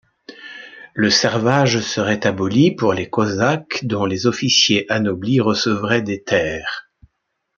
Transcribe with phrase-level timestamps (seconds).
[0.95, 6.89] Le servage serait aboli pour les Cosaques dont les officiers anoblis recevraient des terres.